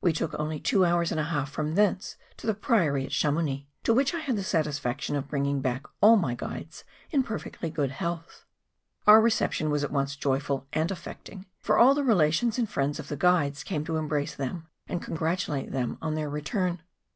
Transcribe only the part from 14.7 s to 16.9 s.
and congratulate them on their return.